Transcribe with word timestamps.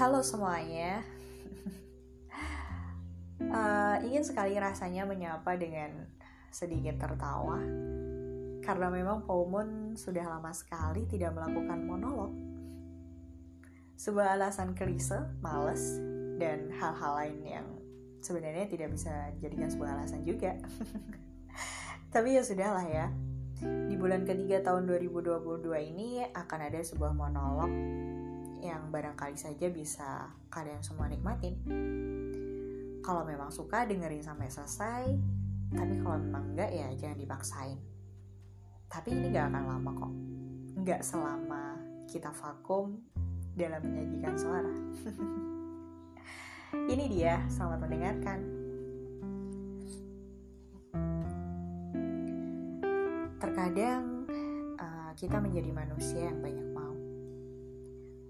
Halo 0.00 0.24
semuanya. 0.24 1.04
uh, 3.52 4.00
ingin 4.08 4.24
sekali 4.24 4.56
rasanya 4.56 5.04
menyapa 5.04 5.60
dengan 5.60 6.08
sedikit 6.48 6.96
tertawa 6.96 7.60
karena 8.64 8.88
memang 8.88 9.28
Pomon 9.28 10.00
sudah 10.00 10.24
lama 10.24 10.56
sekali 10.56 11.04
tidak 11.04 11.36
melakukan 11.36 11.84
monolog. 11.84 12.32
Sebuah 14.00 14.40
alasan 14.40 14.72
klise, 14.72 15.20
males, 15.44 16.00
dan 16.40 16.72
hal-hal 16.80 17.12
lain 17.20 17.40
yang 17.44 17.68
sebenarnya 18.24 18.72
tidak 18.72 18.96
bisa 18.96 19.12
dijadikan 19.36 19.68
sebuah 19.68 20.00
alasan 20.00 20.24
juga. 20.24 20.56
Tapi 22.16 22.40
ya 22.40 22.40
sudahlah 22.40 22.88
ya. 22.88 23.12
Di 23.60 24.00
bulan 24.00 24.24
ketiga 24.24 24.64
tahun 24.64 24.88
2022 24.88 25.60
ini 25.92 26.24
akan 26.32 26.60
ada 26.72 26.80
sebuah 26.80 27.12
monolog 27.12 27.68
yang 28.60 28.92
barangkali 28.92 29.36
saja 29.36 29.66
bisa 29.72 30.28
kalian 30.52 30.84
semua 30.84 31.08
nikmatin. 31.08 31.56
Kalau 33.00 33.24
memang 33.24 33.48
suka 33.48 33.88
dengerin 33.88 34.22
sampai 34.22 34.52
selesai, 34.52 35.04
tapi 35.72 35.94
kalau 36.04 36.20
memang 36.20 36.52
enggak 36.54 36.70
ya 36.70 36.88
jangan 36.94 37.18
dipaksain. 37.18 37.78
Tapi 38.90 39.08
ini 39.14 39.30
gak 39.30 39.54
akan 39.54 39.64
lama 39.64 39.90
kok. 39.94 40.12
Nggak 40.82 41.00
selama 41.06 41.78
kita 42.10 42.30
vakum 42.34 42.98
dalam 43.54 43.80
menyajikan 43.86 44.34
suara. 44.34 44.74
ini 46.92 47.04
dia, 47.06 47.38
selamat 47.46 47.78
mendengarkan. 47.86 48.38
Terkadang 53.40 54.26
uh, 54.78 55.10
kita 55.14 55.38
menjadi 55.38 55.70
manusia 55.70 56.28
yang 56.30 56.38
banyak. 56.42 56.69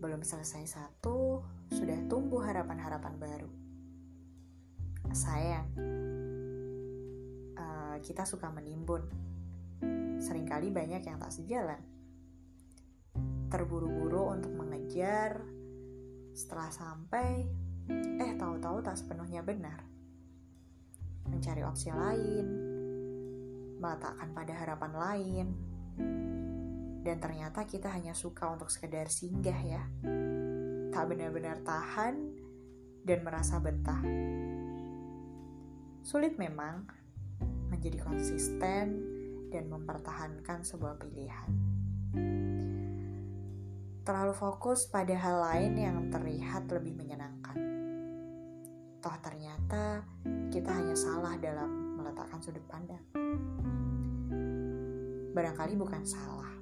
Belum 0.00 0.24
selesai 0.24 0.64
satu, 0.64 1.44
sudah 1.68 2.00
tumbuh 2.08 2.40
harapan-harapan 2.40 3.20
baru. 3.20 3.52
Sayang, 5.12 5.68
uh, 7.60 7.96
kita 8.00 8.24
suka 8.24 8.48
menimbun. 8.48 9.04
Seringkali 10.16 10.72
banyak 10.72 11.04
yang 11.04 11.20
tak 11.20 11.36
sejalan. 11.36 11.84
Terburu-buru 13.52 14.40
untuk 14.40 14.56
mengejar, 14.56 15.44
setelah 16.32 16.72
sampai, 16.72 17.44
eh 17.92 18.32
tahu-tahu 18.40 18.80
tak 18.80 18.96
sepenuhnya 18.96 19.44
benar. 19.44 19.84
Mencari 21.28 21.60
opsi 21.60 21.92
lain, 21.92 22.46
meletakkan 23.76 24.32
pada 24.32 24.52
harapan 24.56 24.92
lain. 24.96 25.46
Dan 27.00 27.16
ternyata 27.16 27.64
kita 27.64 27.88
hanya 27.88 28.12
suka 28.12 28.52
untuk 28.52 28.68
sekedar 28.68 29.08
singgah 29.08 29.60
ya. 29.64 29.82
Tak 30.92 31.04
benar-benar 31.08 31.64
tahan 31.64 32.14
dan 33.04 33.18
merasa 33.24 33.56
betah. 33.56 34.02
Sulit 36.04 36.36
memang 36.36 36.84
menjadi 37.72 38.04
konsisten 38.04 38.86
dan 39.48 39.64
mempertahankan 39.72 40.60
sebuah 40.60 41.00
pilihan. 41.00 41.50
Terlalu 44.04 44.34
fokus 44.34 44.90
pada 44.90 45.14
hal 45.14 45.36
lain 45.40 45.72
yang 45.78 45.96
terlihat 46.10 46.68
lebih 46.68 46.98
menyenangkan. 46.98 47.56
Toh 49.00 49.16
ternyata 49.24 50.04
kita 50.52 50.68
hanya 50.68 50.96
salah 50.98 51.38
dalam 51.40 51.96
meletakkan 51.96 52.42
sudut 52.42 52.64
pandang 52.68 53.00
barangkali 55.30 55.78
bukan 55.78 56.02
salah. 56.04 56.59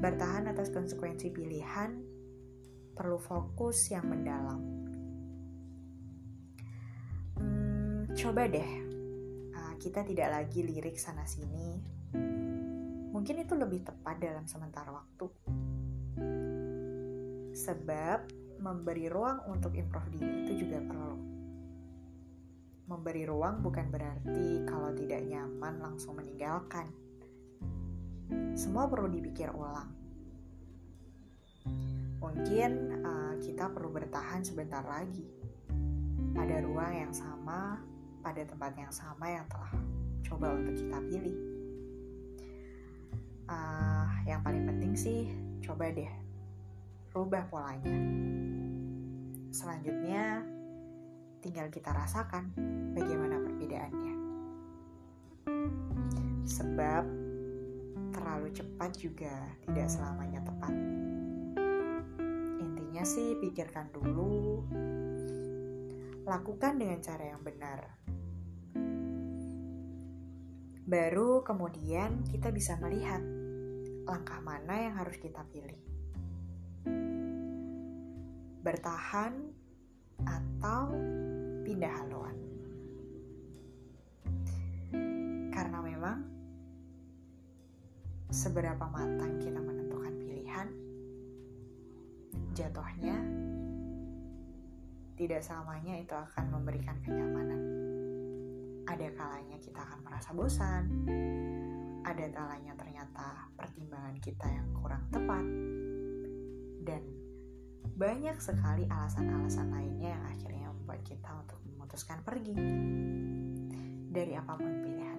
Bertahan 0.00 0.48
atas 0.48 0.72
konsekuensi 0.72 1.28
pilihan 1.28 2.00
perlu 2.96 3.20
fokus 3.20 3.92
yang 3.92 4.08
mendalam. 4.08 4.60
Hmm, 7.36 8.08
coba 8.16 8.48
deh, 8.48 8.72
uh, 9.52 9.74
kita 9.76 10.00
tidak 10.08 10.28
lagi 10.32 10.64
lirik 10.64 10.96
sana-sini. 10.96 11.84
Mungkin 13.12 13.44
itu 13.44 13.52
lebih 13.52 13.84
tepat 13.84 14.16
dalam 14.24 14.48
sementara 14.48 14.88
waktu. 14.88 15.28
Sebab 17.52 18.18
memberi 18.64 19.12
ruang 19.12 19.44
untuk 19.52 19.76
improv 19.76 20.08
diri 20.08 20.48
itu 20.48 20.64
juga 20.64 20.80
perlu 20.80 21.40
Memberi 22.90 23.22
ruang 23.22 23.62
bukan 23.62 23.86
berarti 23.86 24.66
kalau 24.66 24.90
tidak 24.98 25.22
nyaman 25.22 25.78
langsung 25.78 26.18
meninggalkan. 26.18 26.90
Semua 28.60 28.84
perlu 28.84 29.08
dipikir 29.08 29.48
ulang. 29.56 29.88
Mungkin 32.20 33.00
uh, 33.00 33.34
kita 33.40 33.72
perlu 33.72 33.88
bertahan 33.88 34.44
sebentar 34.44 34.84
lagi 34.84 35.24
pada 36.36 36.60
ruang 36.60 36.92
yang 36.92 37.14
sama, 37.16 37.80
pada 38.20 38.44
tempat 38.44 38.76
yang 38.76 38.92
sama 38.92 39.32
yang 39.32 39.48
telah 39.48 39.72
coba 40.28 40.52
untuk 40.52 40.76
kita 40.76 40.98
pilih. 41.08 41.36
Uh, 43.48 44.12
yang 44.28 44.44
paling 44.44 44.68
penting 44.68 44.92
sih, 44.92 45.32
coba 45.64 45.88
deh 45.88 46.12
rubah 47.16 47.48
polanya. 47.48 47.96
Selanjutnya, 49.56 50.44
tinggal 51.40 51.72
kita 51.72 51.96
rasakan 51.96 52.52
bagaimana 52.92 53.40
perbedaannya. 53.40 54.14
Sebab 56.44 57.29
terlalu 58.30 58.54
cepat 58.54 58.94
juga 58.94 59.34
tidak 59.66 59.90
selamanya 59.90 60.38
tepat. 60.46 60.70
Intinya 62.62 63.02
sih 63.02 63.34
pikirkan 63.42 63.90
dulu, 63.90 64.62
lakukan 66.22 66.78
dengan 66.78 67.02
cara 67.02 67.26
yang 67.26 67.42
benar. 67.42 67.90
Baru 70.86 71.42
kemudian 71.42 72.22
kita 72.30 72.54
bisa 72.54 72.78
melihat 72.78 73.18
langkah 74.06 74.38
mana 74.46 74.78
yang 74.78 74.94
harus 74.94 75.18
kita 75.18 75.42
pilih. 75.50 75.82
Bertahan 78.62 79.42
atau 80.22 80.94
seberapa 88.30 88.86
matang 88.86 89.42
kita 89.42 89.58
menentukan 89.58 90.14
pilihan, 90.22 90.70
jatuhnya 92.54 93.18
tidak 95.18 95.42
selamanya 95.42 95.98
itu 95.98 96.14
akan 96.14 96.44
memberikan 96.54 96.94
kenyamanan. 97.02 97.58
Ada 98.86 99.10
kalanya 99.18 99.58
kita 99.58 99.82
akan 99.82 99.98
merasa 100.06 100.30
bosan, 100.30 100.84
ada 102.06 102.26
kalanya 102.30 102.72
ternyata 102.78 103.50
pertimbangan 103.58 104.16
kita 104.22 104.46
yang 104.46 104.66
kurang 104.78 105.02
tepat, 105.10 105.44
dan 106.86 107.02
banyak 107.98 108.38
sekali 108.38 108.86
alasan-alasan 108.86 109.74
lainnya 109.74 110.14
yang 110.14 110.24
akhirnya 110.30 110.66
membuat 110.70 111.02
kita 111.02 111.30
untuk 111.34 111.58
memutuskan 111.66 112.22
pergi 112.22 112.54
dari 114.10 114.38
apa 114.38 114.54
pun 114.54 114.72
pilihan 114.86 115.09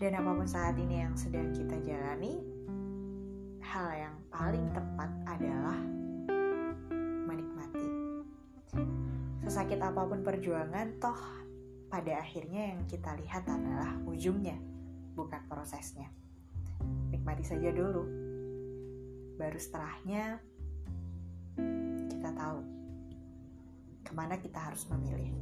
Dan 0.00 0.16
apa 0.16 0.32
pun 0.32 0.48
saat 0.48 0.80
ini 0.80 1.04
yang 1.04 1.12
sedang 1.12 1.52
kita 1.52 1.76
jalani, 1.84 2.40
hal 3.60 3.88
yang 3.92 4.16
paling 4.32 4.72
tepat 4.72 5.12
adalah 5.28 5.76
menikmati. 7.28 7.88
Sesakit 9.44 9.76
apa 9.76 10.08
pun 10.08 10.24
perjuangan, 10.24 10.96
toh 10.96 11.20
pada 11.92 12.16
akhirnya 12.16 12.72
yang 12.72 12.80
kita 12.88 13.12
lihat 13.20 13.44
adalah 13.44 13.92
ujungnya, 14.08 14.56
bukan 15.12 15.44
prosesnya 15.44 16.08
nikmati 17.10 17.44
saja 17.44 17.68
dulu. 17.74 18.06
Baru 19.36 19.58
setelahnya 19.58 20.38
kita 22.08 22.28
tahu 22.32 22.58
ke 24.04 24.12
mana 24.16 24.40
kita 24.40 24.58
harus 24.58 24.86
memilih. 24.88 25.32